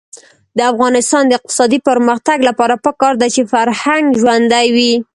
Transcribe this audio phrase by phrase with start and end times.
[0.57, 4.93] د افغانستان د اقتصادي پرمختګ لپاره پکار ده چې فرهنګ ژوندی وي.